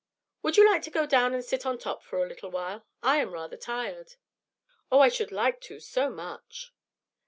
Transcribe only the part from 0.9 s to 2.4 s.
down and sit on top for a